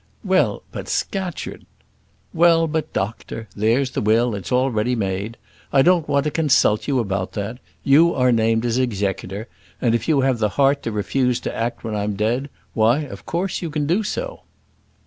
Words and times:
"Well, 0.23 0.63
but, 0.71 0.87
Scatcherd" 0.89 1.67
"Well, 2.41 2.65
but 2.65 2.91
doctor, 2.91 3.47
there's 3.55 3.91
the 3.91 4.01
will, 4.01 4.33
it's 4.33 4.51
already 4.51 4.95
made. 4.95 5.37
I 5.71 5.83
don't 5.83 6.09
want 6.09 6.23
to 6.23 6.31
consult 6.31 6.87
you 6.87 6.97
about 6.97 7.33
that. 7.33 7.59
You 7.83 8.15
are 8.15 8.31
named 8.31 8.65
as 8.65 8.79
executor, 8.79 9.47
and 9.79 9.93
if 9.93 10.07
you 10.07 10.21
have 10.21 10.39
the 10.39 10.49
heart 10.57 10.81
to 10.81 10.91
refuse 10.91 11.39
to 11.41 11.55
act 11.55 11.83
when 11.83 11.93
I'm 11.93 12.15
dead, 12.15 12.49
why, 12.73 13.01
of 13.01 13.27
course, 13.27 13.61
you 13.61 13.69
can 13.69 13.85
do 13.85 14.01
so." 14.01 14.41